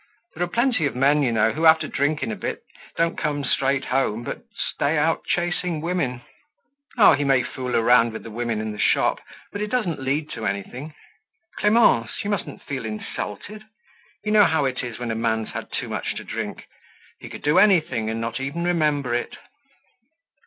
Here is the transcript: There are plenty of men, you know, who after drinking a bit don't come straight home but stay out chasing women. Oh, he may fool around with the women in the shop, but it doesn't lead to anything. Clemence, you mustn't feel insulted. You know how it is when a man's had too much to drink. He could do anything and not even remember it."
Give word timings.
There 0.33 0.43
are 0.43 0.47
plenty 0.47 0.87
of 0.87 0.95
men, 0.95 1.21
you 1.21 1.31
know, 1.31 1.51
who 1.51 1.67
after 1.67 1.87
drinking 1.87 2.31
a 2.31 2.35
bit 2.35 2.63
don't 2.97 3.15
come 3.19 3.43
straight 3.43 3.85
home 3.85 4.23
but 4.23 4.41
stay 4.51 4.97
out 4.97 5.23
chasing 5.25 5.79
women. 5.79 6.21
Oh, 6.97 7.13
he 7.13 7.23
may 7.23 7.43
fool 7.43 7.75
around 7.75 8.11
with 8.11 8.23
the 8.23 8.31
women 8.31 8.59
in 8.59 8.71
the 8.71 8.79
shop, 8.79 9.19
but 9.51 9.61
it 9.61 9.69
doesn't 9.69 10.01
lead 10.01 10.31
to 10.31 10.47
anything. 10.47 10.95
Clemence, 11.59 12.09
you 12.23 12.31
mustn't 12.31 12.63
feel 12.63 12.83
insulted. 12.83 13.63
You 14.23 14.31
know 14.31 14.45
how 14.45 14.65
it 14.65 14.83
is 14.83 14.97
when 14.97 15.11
a 15.11 15.15
man's 15.15 15.49
had 15.49 15.71
too 15.71 15.87
much 15.87 16.15
to 16.15 16.23
drink. 16.23 16.65
He 17.19 17.29
could 17.29 17.43
do 17.43 17.59
anything 17.59 18.09
and 18.09 18.19
not 18.19 18.39
even 18.39 18.63
remember 18.63 19.13
it." 19.13 19.37